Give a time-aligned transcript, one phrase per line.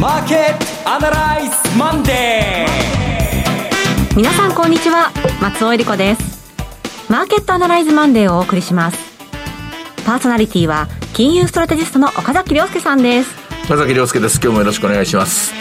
[0.00, 5.12] マーケットアナライズマンデー皆さんこんにちは。
[5.42, 6.54] 松尾恵理子です。
[7.10, 8.98] マーケットアナライズマンデーをお送りします。
[10.06, 13.36] パーソナリティは金融ストラテジストの岡崎良介さんです。
[13.66, 14.40] 岡崎良介です。
[14.42, 15.52] 今日もよろしくお願いします。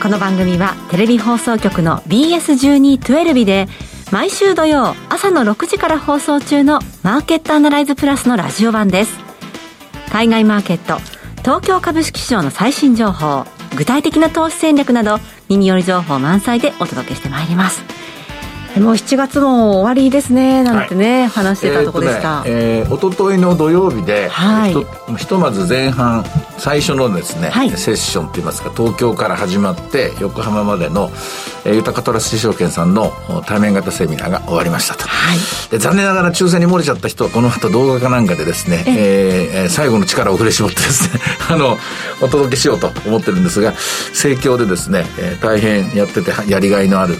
[0.00, 3.66] この番組はテレビ放送局の BS1212 で
[4.12, 9.18] 毎週土曜朝の6時から放送中のマーケットアナライズプラスのラジオ版です。
[10.12, 11.00] 海外マーケット
[11.38, 13.46] 東京株式市場の最新情報
[13.76, 17.82] 具体的な投資戦略など耳寄り情報満載でお届けしてまいります。
[18.78, 26.24] もう7月も終わりですねなんてね、はい、話してたとこでした、えー、ねえー、一昨日の土曜日で、はい、ひとひとまず前半
[26.58, 31.10] 最初のですね、はい、セッションといいますか東京から始まって横浜までの、
[31.64, 33.12] えー、豊かトラス証券さんの
[33.46, 35.38] 対面型セミナーが終わりましたと、はい、
[35.70, 41.78] で残念ながら抽選に漏れちゃった人はこの後動画かなんかでですね、えー、最後の力を振り絞ってですね あの
[42.20, 43.74] お届けしようと思ってるんですが
[44.12, 47.16] 盛況でですね、えー、大変やっててやりがいのある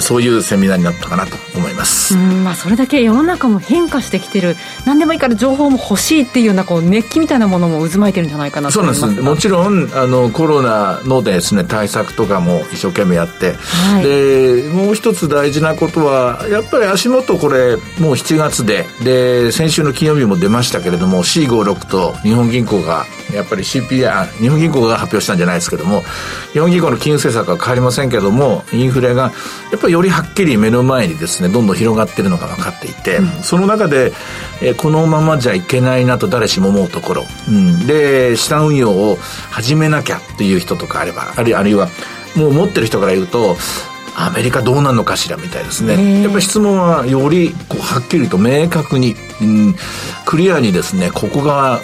[0.00, 2.16] そういうセミナーになったかなと思います。
[2.16, 4.56] まあ、それだけ世の中も変化してきてる、
[4.86, 9.28] 何でもいいから情報も欲しいっていうようなこう熱気みたいなものも渦巻いてるんじゃないかなと思いますそうなんです。
[9.28, 18.86] もちろんあのコロナのですね対策とかも一生懸命やって、はい、でもう一つ大事なことはやっぱり足元これもう7月で。
[19.02, 26.02] で先週の金曜日も出ましたけれども C56 と日本銀行がやっぱり CPI 日本銀行が発表したんじゃないですけども
[26.52, 29.32] 日本銀行の金融政策は変わりませんけどもインフレが
[29.72, 34.12] やっぱりよりはっきり目の前にですねどんどん広がっているのが分かっていて、うん、その中で、
[34.62, 39.16] えー、このままじゃいけないなと誰しも思うところ、うん、で資産運用を
[39.50, 41.88] 始めなきゃっていう人とかあればあるいは
[42.36, 43.56] もう持ってる人から言うと
[44.16, 46.22] アメリカどうなるのかしらみたいですね。
[46.22, 49.74] やっぱり質問はよりこうはっきりと明確に、うん、
[50.24, 51.80] クリアにですね、ここが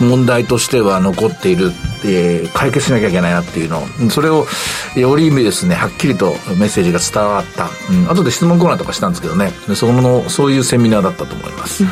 [0.00, 1.72] 問題としては残っている、
[2.04, 3.78] えー、解決しなきゃいけないなっていうの。
[3.78, 4.46] を、それを
[4.96, 7.70] よりですね、はっきりとメッセージが伝わった。
[7.90, 11.84] うん、後で質問コーナーとかしたんですけどね、その、そういうセミナーだったと思います。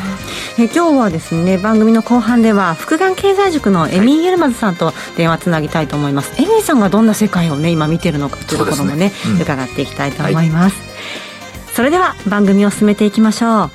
[0.59, 6.33] え今日はですね、番組の後半では、福眼経済塾のエミー・ゲルマズさんと電話つなぎたいと思います。
[6.37, 13.71] エミーさんがどんな世界をね、今見てるのかというところもね、ねうん、伺ってていきたいと思います、はい、それでは番組を進めていきましょう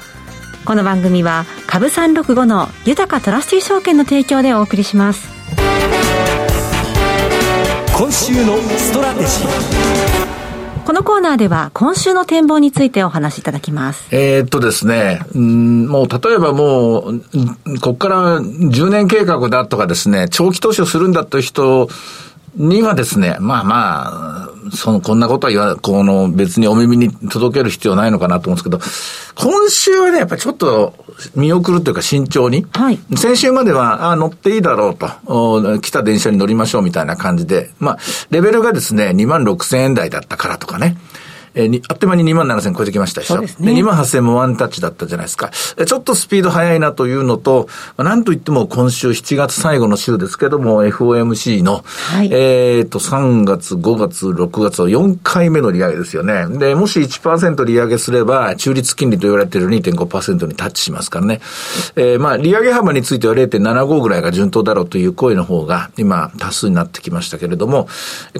[0.65, 5.29] この番組は株365の豊トラスティ証券の提供でお送りします
[7.95, 14.07] 今週のストラテジーこのコーナーでは今週の展望についてお話しいただきます。
[14.15, 17.21] えー、っとですね、うん、もう例えばもう、
[17.81, 21.89] ここから10年計画だとかですね、長期投資をするんだという人
[22.57, 28.93] にはですね、まあまあ、その、こんなことは言わ、この別にお耳に届ける必要ないのかなと思うんです
[29.35, 30.95] けど、今週はね、やっぱりちょっと
[31.35, 32.67] 見送るというか慎重に。
[32.73, 32.99] はい。
[33.17, 37.99] 先週までは、あ乗っていいだろうと、来た電車に乗りましょうみたいな感じで、まあ、
[38.31, 40.97] レベルがですね、2万6千円台だったからとかね。
[41.55, 43.41] えー、あっという間に2万7千超えてきましたでしょ？
[43.41, 43.73] ですね。
[43.73, 45.51] 2万8千もワンタッチだったじゃないですか。
[45.51, 56.47] ちょっとスピード速いなというのと、なんといっても今週7月最後の週ですけども、FOMC の、はい、えっと、3月、5月、6月は4回目の利上げですよね。
[56.59, 61.41] で、もし1%利上げすれば、中立金利と言われている2.5%にタッチしますからね。
[61.97, 67.89] えー、まあ、利上げ幅については0.75ぐらいが順当だろうという声の方が、今、多数になってきましたけれども、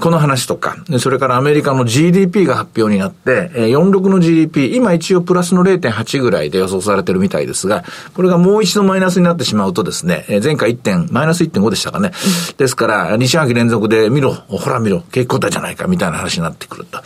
[0.01, 7.85] この話とか、それからアメリカの GDP が発表になって、えー、46の GDP、今一応プラスの0.8ぐらいで予想されてるみたいですが、
[8.15, 12.13] これがもう一度マイナスになってしまうとですね、えー、前回1点、マイナス1.5でしたかね。
[12.57, 17.03] ですから、2四半期連続で見ろ、ほら見ろ、景気後退じゃないか、みたいな話になってくると。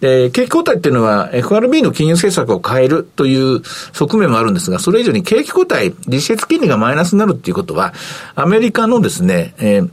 [0.00, 7.94] で、景気後退っていうのは FRB の金融政策を変えるという側面もあるんですが、それ以上に景気後退、実質金利がマイナスになるっていうことは、
[8.34, 9.90] アメリカのですね、えー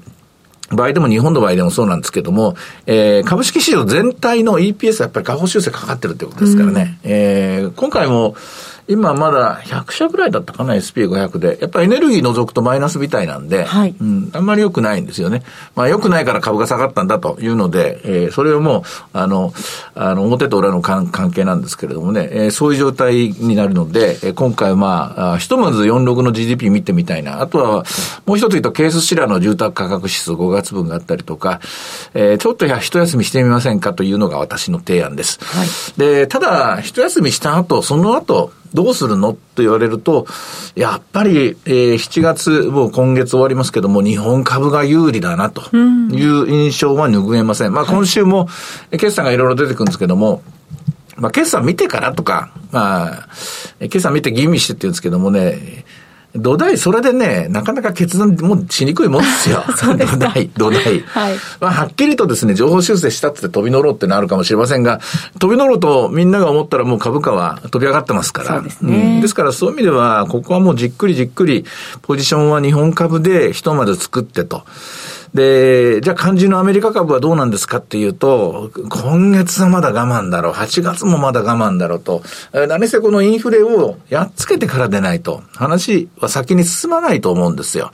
[0.71, 6.99] 場合でも日本の場合でもそうなんですけども、えー、株式市場全体の EPS はやっぱり下方修正かかってるってことですからね。
[7.03, 8.35] うん、えー、今回も、
[8.89, 11.59] 今まだ100社ぐらいだったかな、SP500 で。
[11.61, 15.43] やっぱりエネルギー除くとマイナスみたいなんで、はい、うん、あんまり良くないんですよね。
[15.75, 18.83] まあ良くないから株が下がったんだというので、えー、それをもう、
[19.13, 19.53] あの、
[19.93, 27.41] あの、表と裏の関係なんですけれどもね、えー、そういう状態になるので、えー、今回まあ、ひとまず46の GDP 見てみたいな。
[27.41, 27.85] あとは、
[28.25, 31.59] もう一つ言うと、ケースシラの住宅価格指数5月分があったりとか、
[32.15, 35.37] えー、ちょっとや一休みしてみませんかというのが私の提案です。
[35.43, 39.33] はい、で、ただ、一休みした後、その後、どうするの？
[39.33, 40.27] と言われると、
[40.75, 47.73] やっぱり、えー、7月、もう今月終わりますけども、日本株が有利だなという印象は拭えません。
[47.73, 48.47] まあ今週も、
[48.91, 50.43] 決算がいろいろ出てくるんですけども、
[51.17, 53.27] まあ決算見てからとか、まあ、
[53.79, 55.83] 決算見て吟味してって言うんですけどもね、
[56.35, 59.63] 土台、それでね、なかなか決断もしにくいもんですよ。
[59.75, 61.03] す土台、土台。
[61.07, 64.99] はいまあ、はっきりとですね、情報修正したって飛び乗ろうってのあるかもしれませんが、
[65.39, 68.55] 飛び乗ろうとみんなが思ったらもう株価は飛び上がってますから。
[68.55, 71.65] そうですねんですからそういう意味では、ここはもうじっくりじっくり、
[72.03, 74.63] ポジションは日本株でひとまず作ってと。
[75.33, 82.23] で、じゃあ肝心のアメリカ株はどうなんですかっていうと、今月はまだ我慢だろう、8月もまだ我慢だろうと、
[82.67, 87.91] 何せこのインフレをやっつけてからでないと、話は先に進まないと思うんですよ。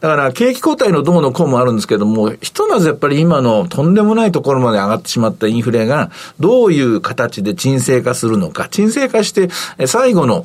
[0.00, 9.50] だから景気後退のどうのこうもあるんですけども、ひとまずやっぱり今のとんでもないところまで上がってしまったインフレが、どういう形で沈静化するのか、沈静化して、
[9.86, 10.44] 最後の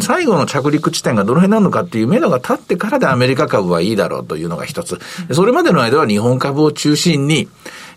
[0.00, 4.98] 最後の着陸地点がどの辺なのかっていう目処が立ってからでアメリカ株はいいだろうというのが一つ。
[5.32, 7.48] それまでの間は日本株を中心に、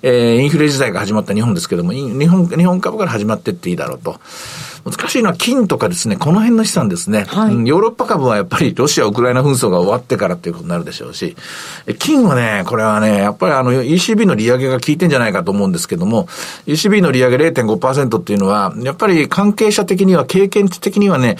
[0.03, 4.19] えーインフレ時代が始まった日本ですけども、日本、日本株から始まってっていいだろうと。
[4.83, 7.25] 難しいのは金とかですね、この辺の資産ですね。
[7.27, 11.35] はいうんヨーロッパ株はやっぱりロシア・ウクライナ紛争が終わってからっていうことになるでしょうし、
[11.85, 16.27] え金はね、これはね、やっぱりあの ECB の利上げが効いてんじゃないかと思うんですけども、
[16.65, 21.37] ECB の利上げ0.5%っていうのは、やっぱり関係者的には、経験値的にはね、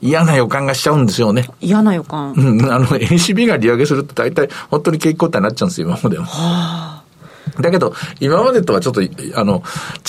[0.00, 1.48] 嫌な予感がしちゃうんですよね。
[1.60, 2.32] 嫌な予感。
[2.32, 6.26] うん、あの、ECB が利上げすると大体、本当に景気後退になっちゃうんですよ、今までも。
[7.60, 9.00] だけど、今までとはちょっと、
[9.34, 9.62] あの、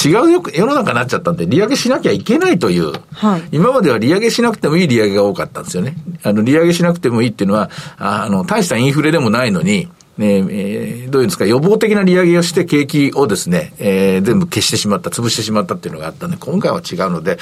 [0.03, 5.95] 違うよ世の中になっちゃったんで、利上げしなきゃいけないという、はい今までは利上げしなくてもいい利上げが多かったんですよね。
[6.23, 17.39] あの、利上げしなくてもいいっていうのは、ああの、大したインフレでもないのに、ねえーどういうんですか、予防的な利上げをして景気をですね、えー全部消してしまった、潰してしまったっていうのがあったんで、今回は違うので、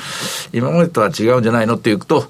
[0.54, 2.25] 今までとは違うんじゃないのっていうと、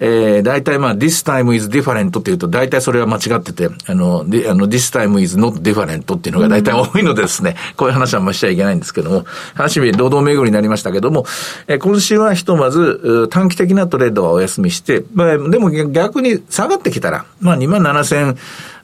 [0.00, 11.26] えー、大体まあ、this time is different っていうと、大体それは間違ってて、あの、であの this time is not different っていうのが大体多いのでですね、 こういう話はあんましちゃいけないんですけども、話日労働巡りになりましたけども、
[11.68, 18.36] えー今週はひとまず、う短期的なトレードはお休みして、まあ、でも逆に下がってきたら、まあ、2万7000、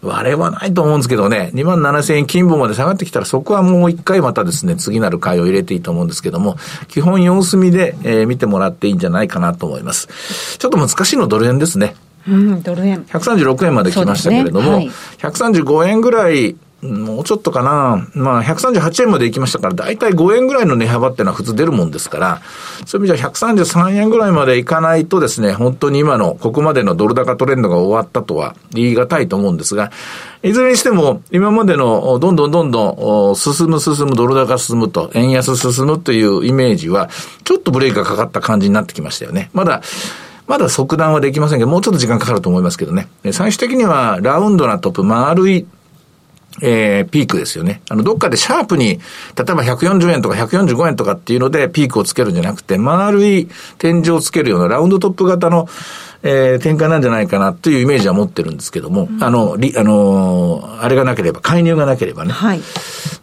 [0.02, 6.56] 割れはないと思うんですけどね、2万7000円金棒まで下がってきたら、そこはもう一回またですね、次なる買いを入れていいと思うんですけども、
[6.88, 10.08] 基本様子見で、えー見てもらっていいんじゃないかなと思います。
[10.58, 11.94] ちょっと難しいのドル円ですね。
[12.28, 13.04] うん、ドル円。
[13.04, 18.06] 136円まで来ましたけれども、そうですね135円ぐらい、うんもうちょっとかな。
[18.14, 22.42] まあ、138円まで行きましたから、だいたい5円ぐらいの値幅っていうのは普通出るもんですから、
[22.84, 29.90] そういう意味じゃ133円ぐらいまで行かないとですね、本当に今の、ここまでのドル高トレンドが終わったとは言い難いと思うんですが、
[30.42, 32.94] いずれにしても、今までの、おどんどんどんどん、
[33.30, 37.08] お進む進む、ドル高進むと、円安進むというイメージは、
[37.44, 39.50] ちょっとブレーキがかかった感じになってきましたよね。
[39.54, 39.80] まだ、
[40.46, 43.08] まだ即断はできませんけど、もうちょっと時間かかると思いますけどね。
[43.32, 45.66] 最終的には、ラウンドなトップ、丸い、
[46.62, 47.82] えー、ピークですよね。
[47.90, 49.00] あの、どっかでシャープに、例え
[49.42, 53.48] ば140円とか145円とかっていうので、ピークをつけるんじゃなくて、丸い
[53.78, 55.68] 天井をつけるようなラウンドトップ型の、
[56.26, 62.32] えー、展開なんじゃないかなというイメージは持ってるんですけども、あの、り、あのーあれがなければ、介入がなければね。
[62.32, 62.60] はい。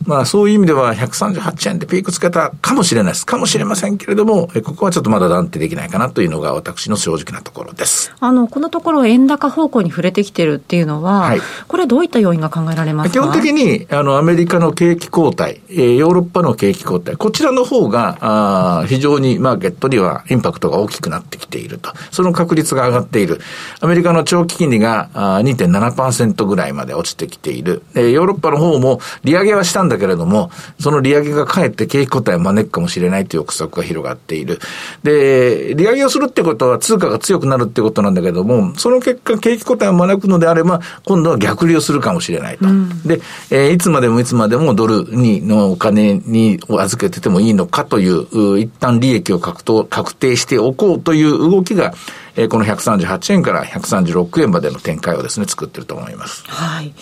[0.06, 3.26] まあそういう意味では138円でピークつけたかもしれないです。
[3.26, 8.14] かもしれませんけれども、えここはちょっとまだ断定できないかなというのが私の正直なところです。
[8.20, 13.14] あの、このところ円高方向に触れてきてるっていうのは、はいこれはどういった要因が考えられますか？
[13.14, 21.92] 基本的に、あの、アメリカの景気後退、えーヨーロッパの景気後退、こちらの方が、あー非常にマーケットにはインパクトが大きくなってきていると。
[22.12, 23.42] その確率が上がっている。
[23.82, 27.84] アメリカの長期金利があー2.7%ぐらいまで落ちてきている。
[27.96, 34.60] えーヨーロッパの方も利上げはしたんだけれども、その利上げがかえって景気後退を招くかもしれないという憶測が広がっている。
[35.04, 42.66] で、利上げをするってことは通貨が強くなるってことなんだけども、その結果景気後退を招くのであれば、今度は逆流をするかもしれないと。
[43.08, 51.94] で、えーいつまでもいつまでもドルにのお金にを預けててもいいのかという、う一旦利益を確定しておこうという動きが、
[52.36, 56.44] えーこの138円から136円までの展開をですね、作ってると思います。
[56.48, 56.94] はい。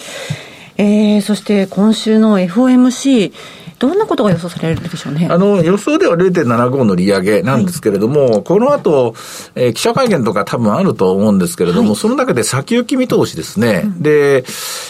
[0.77, 3.33] えー、そして今週の FOMC、
[3.81, 5.27] どんなことが予想されるでしょうね。
[5.27, 9.15] あの、予想では0.75の利上げなんですけれども、この後、
[9.55, 13.85] えー記者会見とか多分あると思うんですけれども、その中で先行き見通しですね。
[13.97, 14.43] で、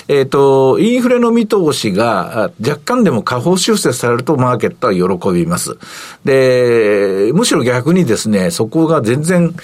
[0.09, 5.77] えっ、と、インフレの見通しがあ若干でも下方修正されるとマーケットは喜びます。
[6.25, 9.55] で、むしろ逆にですね、そこが全然、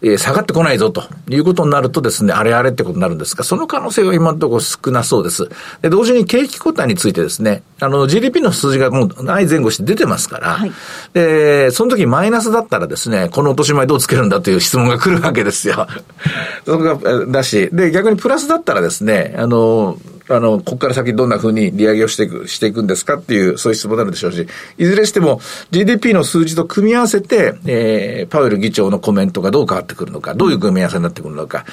[0.00, 5.50] えー下がってこないぞということになるとですね、あれあれってことになるんですが、その可能性は今のところ少なそうです。
[5.82, 10.72] で、同時に景気後退についてですね、あの、GDP の数字がもうない前後して出てますから、はい
[11.12, 15.86] で、その時マイナスだったらですね、この落とし前どうつけるんだという質問が来るわけですよ。
[16.64, 19.98] そこが、えだし、で、逆にプラスだったらですね、あの、
[20.30, 24.46] あの、ここから先どんな風に利上げをしていく、していくんですかっていう、そういう質問になるでしょうし、
[24.78, 25.40] いずれしても
[25.72, 31.64] GDP の数字と組み合わせて、えー、パウエル議長のコメントがどう変わってくるのか、どういう組み合わせになってくるのか。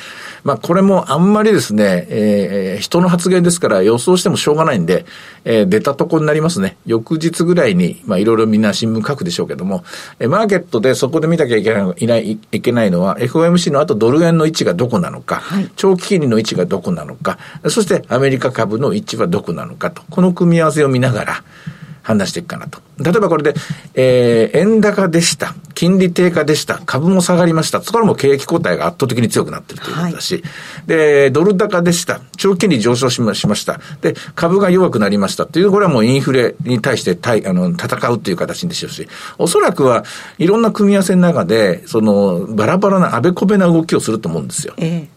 [0.43, 5.05] まあ、これもあんまりですね、えー、人の発言ですから予想してもしょうがないんで、
[5.45, 6.77] えー、出たとこになりますね。
[6.85, 9.83] 翌日ぐらいに、まあ、いろいろみんな新聞書くでしょうけども、
[10.19, 17.37] えー、マーケットでそこで見なきゃいけない、いない、いけないのは、FOMC の後ドル円の位置がどこなのか、はい、長期金利の位置がどこなのか、
[17.69, 21.43] そしてアメリカ株の位置はどこなのかと、この組み合わせを見ながら
[22.07, 22.79] 判断していくかなと。
[22.99, 23.53] 例えばこれで、
[23.93, 25.53] えー、円高でした。
[25.75, 26.81] 金利低下でした。
[26.85, 27.81] 株も下がりました。
[27.81, 30.43] そこからも景気後退が圧倒的に強くなっているということだし、はい、
[30.87, 32.21] で、ドル高でした。
[32.37, 33.79] 長期金利上昇しました。
[34.01, 40.05] で、株が弱くなりましたっていう、これはもうインフレに対して対あの戦うという形でしょうし、おそらくは
[40.37, 44.73] いろんな組み合わせの中で、その、バラバラなあべこべな動きをすると思うんですよ。
[44.77, 45.09] え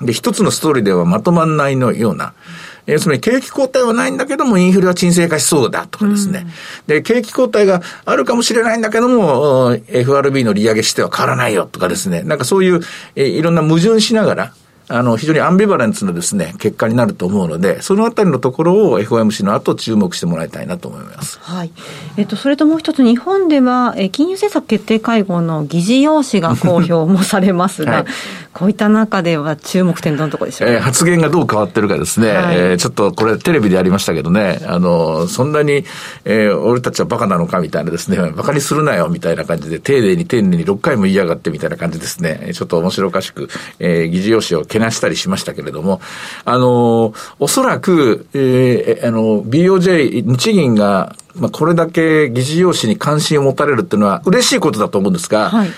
[0.00, 2.34] ー、で、一つのストーリーではまとまんないのような、
[2.86, 6.46] 要するに景気後退はないんだけども、インフレは沈静化しそうだとかですね。
[6.46, 6.50] うん、
[6.86, 12.22] で、景気後退があるかもしれないんだけども、FRB の利上げしては変わらないよとかですね。
[12.22, 12.80] なんかそういう、
[13.14, 14.52] えいろんな矛盾しながら、
[14.88, 21.38] あの、非常にアンビバレンスなですね、結果になると思うので、そのあたりのところを FOMC の後注目してもらいたいなと思います。
[21.40, 21.72] はい。
[22.16, 28.04] えっと、それともう一つ、日本では、え金融政策決定会合の議事要旨が公表もされますが、 はい、
[28.52, 35.84] こういった中では注目点どのところでしょうか、えー、発言がどう変わってるかですね、はい、えー、ちょっとこれテレビでやりましたけどね、あの、そんなに、
[36.24, 43.48] えー、俺たちはバカなのかみたいなですね、バカにするなよみたいな感じで、丁寧に丁寧に6回も言いやがってみたいな感じですね、ちょっと面白おかしく、
[43.78, 46.00] えー、議事要旨をけなしたりしましたけれども、
[46.44, 55.70] あの、おそらく、えー、あの、BOJ、日銀が、まあ、これだけ議事要旨に関心を持たれるっていうのは嬉しいことだと思うんですが、はい。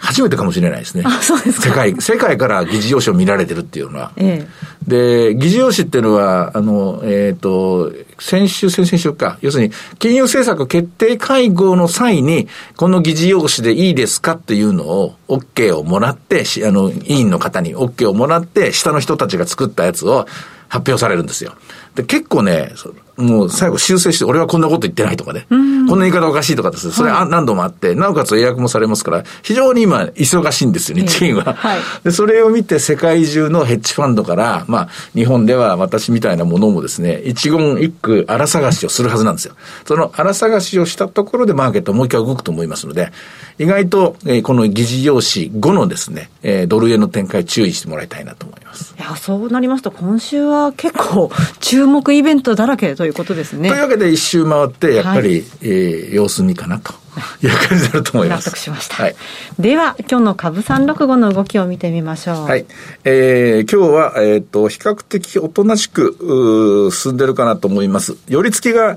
[0.00, 1.04] 初めてかもしれないですね。
[1.06, 4.12] あ、そうです世界、世界から議事要旨を見られてるっていうのは。
[4.16, 4.46] え
[4.88, 20.26] え、で、議事要旨っていうのは、あの、えっ、ー、と、先週、先々週か、要するに、金融政策決定会合の際に、この議事要旨でいいですかっていうのを、OK をもらって、あの、委員の方に OK をもらって、下の人たちが作ったやつを
[20.68, 21.52] 発表されるんですよ。
[21.94, 22.72] で、結構ね、
[23.16, 31.80] もう最後修正して、俺はこんなこと言ってないとかね、こんな言い方おかしいとかです、それは何度もあって、なおかつ予約もされますから、非常に今、忙しいんですよ、日銀は、はい。
[32.04, 39.54] で、それを見て世界中のヘッジファンドから、まあ、日本では私みたいなものもですね、一言一句荒探しをするはずなんですよ。
[39.84, 43.12] その荒探しをしたところでマーケットもう一回動くと思いますので、
[43.58, 48.94] 意外と、えー、この議事要旨後のですね、えー、ドル円の展開注意してもらいたいなと思います。
[48.98, 51.30] いや、そうなりますと、今週は結構
[51.60, 53.68] 注目イベントだらけということですね。
[53.68, 56.99] というわけで一周回って、やっぱり、はい、えー、様子見かなと。
[57.42, 58.46] いう感じになると思います。
[58.46, 59.02] 納得しました。
[59.02, 59.16] はい、
[59.58, 62.44] では、今日の株三六五の動きを見てみましょう。
[62.44, 62.66] はい。
[63.04, 68.16] えー、今日は、えっ、ー、と、比較的おとなしく、進んでるかなと思います。
[68.28, 68.96] 寄り付きが、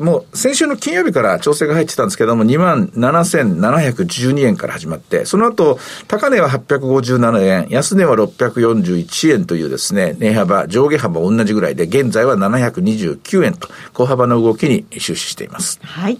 [0.00, 15.80] もう先週の金曜日から調整が入ってたんですけども、2万7712円から始まって、その後、高値は857円、安値は641円というですね、値幅、上下幅同じぐらいで、現在は729円と、小幅の動きに終始しています。
[15.82, 16.18] はい。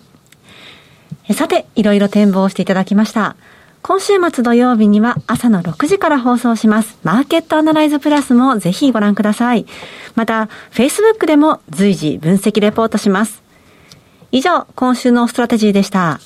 [1.32, 3.36] さて、いろいろ展望していただきました。
[3.82, 6.98] 今週末土曜日には朝の6時から放送します。
[7.02, 9.66] マーケットアナライズプラスもぜひご覧ください。
[10.14, 13.42] また、Facebook でも随時分析レポートします。
[14.32, 16.20] 以上、今週のストラテジーでした。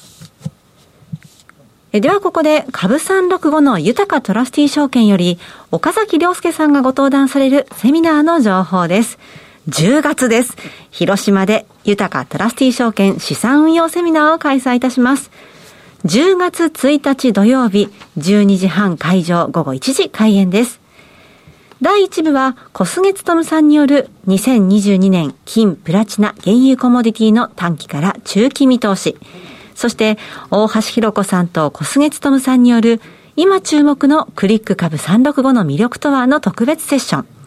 [1.93, 5.39] ではここで株365の豊トラスティ証券より
[5.71, 9.19] 岡崎良介さんがご登壇されるセミナーの情報です。
[9.69, 10.57] 10月です。
[10.91, 15.31] 広島で豊トラスティ証券資産運用セミナーを開催いたします。
[16.07, 20.81] 10月1日土曜日12時半会場午後1時開演です。
[21.83, 29.17] 第1部は小菅勤さんによる2022年金、プラチナ、原油コモディティの短期から中期見通し。
[29.75, 30.17] そして
[30.51, 33.03] 大橋弘子さんと小菅勤さんによる
[33.37, 37.38] 今注目のクリック株365の魅力とはの特別セッション。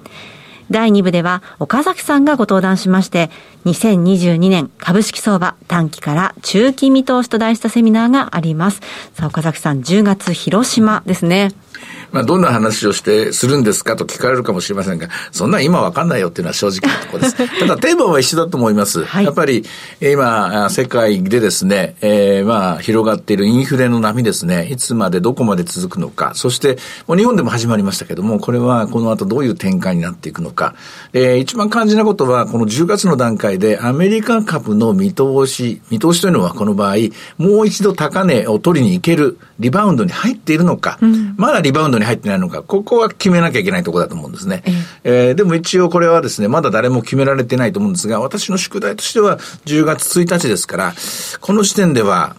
[0.71, 3.29] 第2部では岡崎さんがご登壇しまして、
[3.65, 8.81] 2022年株式相場短期から中期見通しと題したセミナーがあります。
[9.13, 11.51] さあ、岡崎さん、10月広島ですね。
[12.12, 17.36] まあ、どんな話をして、するんですかと聞かれるかもしれませんが、そんな今わかんないよっていうのは正直なところです。
[17.60, 19.03] ただ、テーマは一緒だと思います。
[19.03, 19.65] はい、やっぱり、
[20.01, 26.77] 今、世界でですね、えー、まあ、広がっているインフレの波ですね、いつまでどこまで続くのか、そして、
[27.08, 30.75] もう日本でも始まりましたけども、これはこの後どういう展開になっていくのか。
[31.13, 36.96] えー、一番肝心なことは、この10月の段階でアメリカ株の見通し、見通しというのはこの場合、
[37.38, 44.63] もう一度高値を取りに行けるリバウンドに入っているのか、うん、まだリリバウンドに入ってないのか、ここは決めなきゃいけないところだと思うんですね。
[45.03, 50.93] ええー、でも一応これはですね、まだ誰も決められてないと思うんですが、私の宿題としては10月1日ですから、
[51.39, 52.36] この時点では、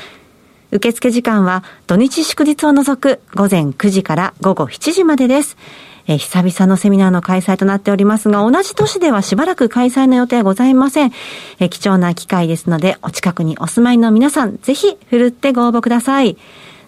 [0.71, 5.57] 受付時間は土日祝日を除く午前9時から午後7時までです。
[6.07, 11.11] え久々のセミナーの開催となっておりますが、同じ年ではしばらく開催の予定はございません。
[11.59, 16.35] え貴重な機会ですので、お近くにお住まいの皆さん、ぜひ、ふるってご応募ください。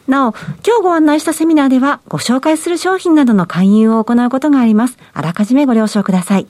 [0.08, 0.32] なお、
[0.65, 4.98] 今日ご案内したセミナーでは、ご紹介する商品などの勧誘を行うことがあります。
[5.13, 6.48] あらかじめご了承ください。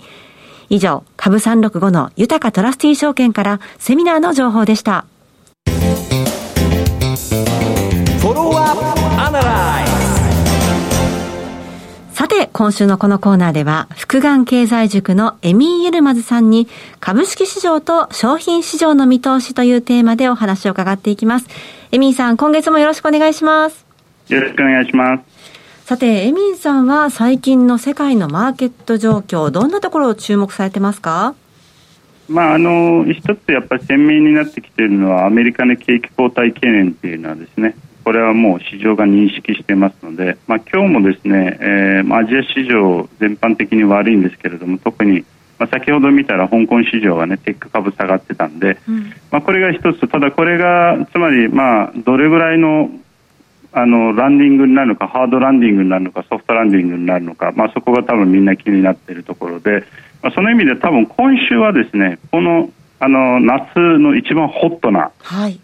[0.72, 5.04] 以上、株365の豊かトラスティー証券からセミナーの情報でした。
[12.13, 16.70] さて、今週のこのコーナーでは、福眼経済塾のエミー・エルマズさんに、
[17.01, 21.48] 株式市場と商品市場の見通しというテーマでお話を伺っていきます。
[21.92, 23.86] エミーさん、今月もよろしくお願いします。
[24.30, 25.31] よろしくお願いします。
[25.91, 31.36] さて、エミンさんは最近の世界のマーケット状況、どんなところを注目されてますか？
[32.29, 45.25] まあ、あの一つやっぱり鮮明になってきているのはアメリカの景気後退懸念というのはですねこれはもう市場が認識していますので、まあ、今日もですね、えー、アジア市場全般的に悪いんですけれども特に、
[45.60, 52.89] まあ、先ほど見たら香港市場はねテック株下がってたんで、うん、まあ、これが一つただこれがつまりまあどれぐらいの
[53.74, 59.86] あのランディングになるのかハードランディングになるのかソフトランディングになるのか、まあ、そこが多分みんな気になっているところで、
[60.22, 62.69] まあ、その意味で多分今週はですねこの
[63.00, 65.60] あの夏の一番ホットな1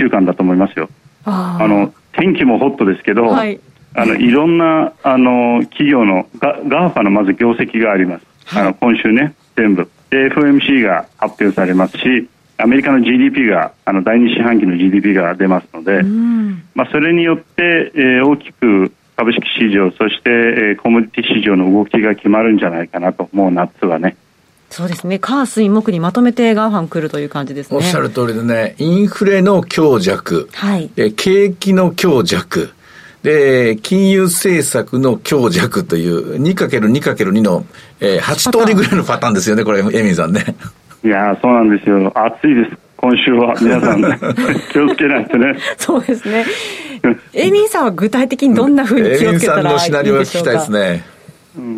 [0.00, 0.84] 週間だと思いますよ。
[0.84, 3.60] はいあの天気もホットですけど、はい、
[3.94, 9.90] あのいろんなあの企業のガガーファのまず業績があります、はい、あの今週ね全部。
[10.10, 16.02] FOMC が発表されますしアメリカの GDP があの第二四半期の GDP が出ますので、
[16.74, 24.16] まあ、それによって、えー、大きく株式市場そして、えー、コモディティ市場の動きが決まるんじゃないかなともう夏はね
[24.70, 25.18] そうですね。
[25.18, 27.76] 火、水、木にまとめてガーファン来るという感じですね。
[27.78, 32.74] おっしゃる通りでね、インフレの強弱、はい、で景気の強弱、
[33.22, 37.66] で、金融政策の強弱という 2×2×2 の、
[38.00, 40.54] えー、8通りぐらいのパターンですよね、これ、エミンさんね。
[41.04, 42.12] いやそうなんですよ。
[42.14, 42.70] 暑いです。
[42.96, 44.02] 今週は皆さん、
[44.72, 45.56] 気をつけないとね。
[45.76, 46.44] そうですね。
[47.32, 50.00] エミンさんは具体的にどんなふうに気をつけたらいいでしょうか？
[50.00, 51.04] エミンさんのシナリオが聞きたいですね。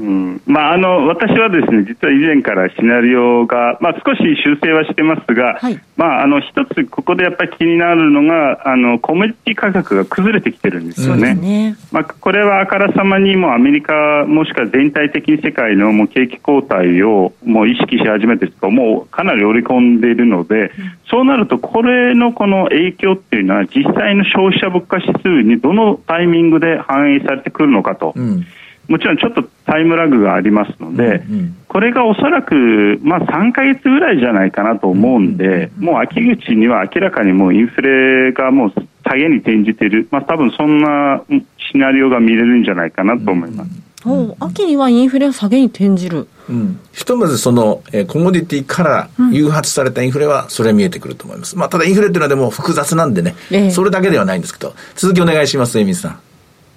[0.00, 0.42] うん。
[0.46, 11.34] まあ、あの私はですね実は以前からシナリオが、まあ、少し修正はしてますが、はい、まあ、あの一つここでやっぱり気になるのがあのティ価格が崩れてきてるんですよね。
[11.34, 11.76] ね。
[11.92, 20.70] まあ、これはあからさまにもアメリカもしくは全体的に世界のもう景気後退をもう意識し始めてるともうかなり織り込んでいるので、うん、
[21.08, 28.12] そうなるとこれのこの影響っていうのは実際の消費者物価指数にどのタイミングで反映されてくるのかと。
[28.16, 28.46] うん
[28.90, 38.72] もちろんちょっとタイムラグがありますので、うんうん、これがおそらく、まあ、3か月ぐらいじゃないかなと思うんで、もう秋口には明らかにもうインフレがもう
[39.04, 41.22] 下げに転じている、まあ、多分そんな
[41.70, 43.70] シナリオが見れるんじゃないかなと思います。
[44.06, 54.74] うん、秋にはインフレ下げに転じる、うん、ひとまずその、えー、コモディティから誘発されたインフレはそれ見えてくると思います、まあ、ただインフレっていうのはでも複雑なんでね、えー、それだけではないんですけど。
[54.96, 56.20] 続きお願いしますエミさん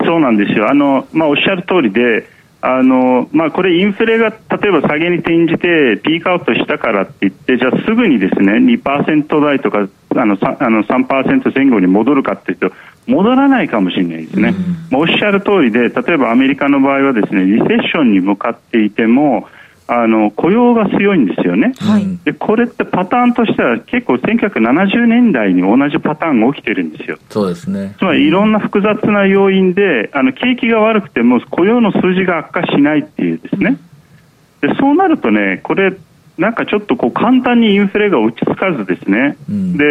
[0.06, 0.70] そうなんですよ。
[0.70, 2.28] あの、まあ、おっしゃる通りで
[2.66, 12.72] あのまあ、これ、インフレが例えば下げに転じてピークアウトしたからって言ってじゃあすぐにですね2%台とかあの 3%, あの3前後に戻るかっていうと
[13.06, 14.56] 戻らないかもしれないですね、
[14.94, 19.50] うん、おっしゃる通りで例えばアメリカの場合はですねリセッションに向かっていても
[19.88, 27.17] あの雇用が強いんですよね、はい、でこれってパターンとしては結構1970年代に同じパターンが起きてるんですよ。
[27.30, 27.96] そうですね。
[28.00, 33.78] つまりいろんな複雑な要因であの景気が悪くても雇用の数字が悪化しないっていうですね。
[34.62, 35.93] でそうなるとねこれ
[36.38, 39.86] なんかちょっとこう簡単にインフレが落ち着かずですね、うん、で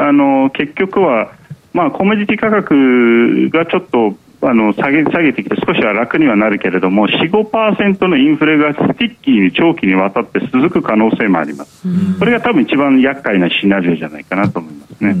[0.00, 1.32] あの結局は、
[1.72, 11.86] まあ、コモディティ価格がちょっとあの下げ下げてきて少しは楽にはなるけれども4、5%のインフレが sticky に長期にわたって続く可能性もあります、
[12.18, 15.16] これが多分一番厄介なシナリオじゃないかなと思いますね。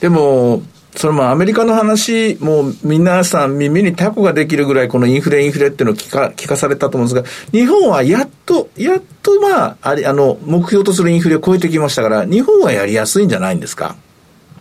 [0.00, 0.62] でも
[0.96, 13.96] それもアメリカの話、もう皆さん耳にタコができるぐらいこのインフレインフレっていうのを聞か聞かされたと思うんですが、日本はやっと、やっとまあ、あれ、あの、目標とするインフレを超えてきましたから、日本はやりやすいんじゃないんですか？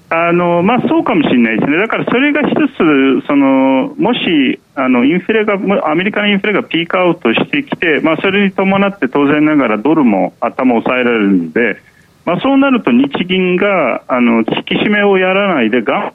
[0.09, 5.55] あのまあ、そうかもしれないですね、だからそれが一つ、そのもしあのインフレが、
[5.89, 11.77] アメリカのインフレがピークアウトしてきて、まあ、それに伴って当然ながらドルも頭を抑えられるんで、
[12.25, 16.13] まあ、そうなると日銀があの引き締めをやらないでが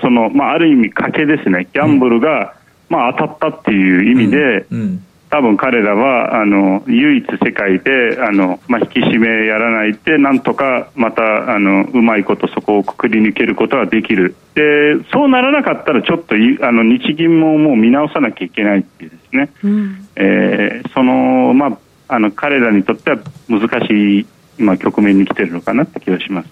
[0.00, 2.54] その、まあ、ある意味賭けですね、ギャンブルが、
[2.88, 5.04] まあ、当たったっていう意味で、うんうん。
[5.30, 14.34] 多分彼らはあの唯一世界であの、まあ、引き締めやらないでなんとかまたあのうまいことそこをくくり抜けることはできる。
[14.54, 24.26] でそうならなかったらちょっとあの日銀ももう見直さなきゃいけないっていうですね、うん、えー、そのまああの彼らにとっては難しい
[24.58, 26.48] 今局面に来てるのかなって気がします。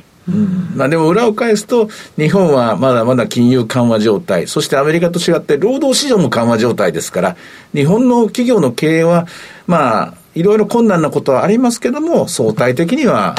[0.77, 7.37] まあ、でも裏を返すと、日本はまだまだ金融緩和状態、そしてアメリカと違って労働市場も緩和状態ですから、
[7.75, 9.27] 日本の企業の経営は、
[9.67, 13.35] まあ、いろいろ困難なことはありますけども、相対的には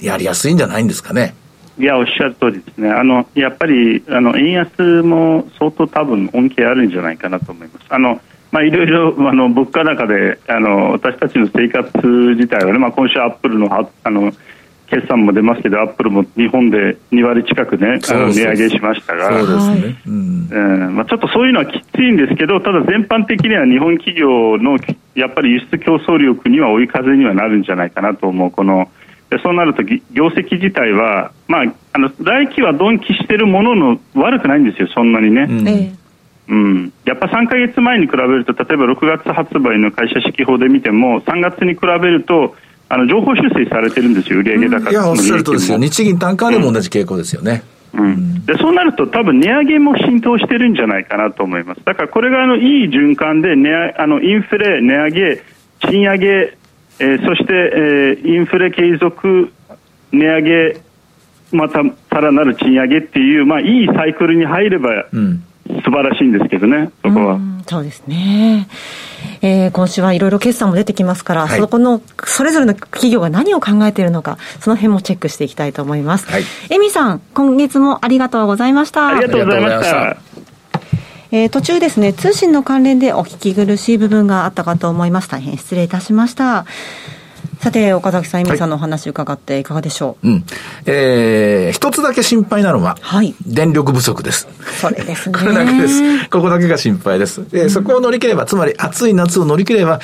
[0.00, 1.34] やりやすいんじゃないんですかね。
[1.78, 2.90] いや、おっしゃる通りですね。
[2.90, 7.86] あの、やっぱり、あの、円安も相当多分恩恵あるんじゃないかなと思います。
[7.88, 8.20] あの、
[8.52, 11.90] まあ、いろいろあの物価高であの私たちの生活
[12.36, 13.68] 自体はね、まあ、今週アップルの
[14.02, 14.32] あの
[14.86, 20.96] 決算も出ますけど、アップルも日本で2割近くね、あの値上げしましたが、そうですね、うん。
[20.96, 24.78] まあ、ちょっとそういうのはきついんですけど、ただ全般的には日本企業の
[25.14, 28.88] やっぱり輸出競争力には追い風にはなるんじゃないかなと思う、この
[29.42, 35.46] そうなると業績自体は、まあ、あの来期は鈍気してるものの悪くないんですよ、そんなにね。
[35.48, 35.98] うん。
[36.48, 42.54] うん、やっぱ3か月前に比べると例えば6月発売の会社指揮法で見ても3月に比べると
[42.88, 47.62] あの情報修正されてるんですよ、売上高、いや、おっしゃるとですよ、日銀単価でも同じ傾向ですよね。
[47.92, 51.80] うん、でそうなると、多分値上げも浸透してるんじゃないかなと思います。
[51.84, 55.42] だからこれがあのいい循環で値あのインフレ、値上げ、
[55.88, 56.56] 賃上げ、
[56.98, 59.50] えー、そして、えー、インフレ継続、
[60.12, 60.80] 値上げ、
[61.52, 65.42] またさらなる賃上げっていう、まあ、いいサイクルに入れば、うん。
[65.84, 67.40] 素晴らしいんですけどね、そこは。
[67.66, 68.68] そうですね。
[69.42, 76.26] えー、今週はいろいろ決算も出てきますから、はい、そこの、それぞれの企業が何を考えているのか、その辺もチェックしていきたいと思います。
[76.30, 79.08] はい、エミさん、今月もありがとうございました。
[79.08, 80.16] ありがとうございました。
[81.32, 85.28] えー、途中ですね、通信の関連でお聞き苦しい部分があったかと思います。
[85.28, 86.66] 大変失礼いたしました。
[87.60, 90.44] さて、岡崎さん、エミさんのお話伺っていかがでしょう、はい、うん。
[90.86, 93.34] えー、一つだけ心配なのは、はい。
[93.46, 94.48] 電力不足です。
[94.80, 95.38] それですね。
[95.38, 96.28] これだけです。
[96.30, 97.48] ここだけが心配です。
[97.50, 100.00] で、そこを乗り切れば、つまり暑い夏を乗り切れば、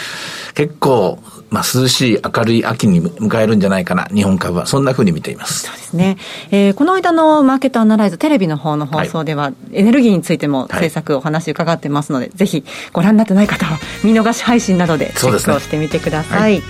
[0.55, 1.19] 結構、
[1.51, 4.67] まあ、涼しい明るい秋に迎えるんじゃないかな、日本株は。
[4.67, 5.65] そんなふうに見ています。
[5.65, 6.17] そうですね。
[6.51, 16.63] えー、この間のマーケットアナライズ、テレビの方の放送では、はい、エネルギーについても政策お話伺ってますので、はい、ぜひご覧になってない方は、見逃し配信などでチェックをしてみてください。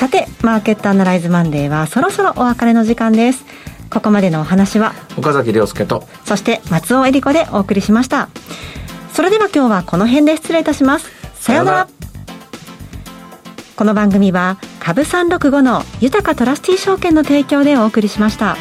[0.00, 3.44] さてマーケットアナライズマンデーはそろそろお別れの時間です。
[3.90, 8.30] ここまでのお話は岡崎亮介とそして松尾恵里子でお送りしました。
[9.12, 11.10] それでは今日はこの辺で失礼いたします。
[11.34, 11.88] さようなら。
[13.76, 18.56] この番組は株365の豊かトラスティ証券の提供でお送りしました。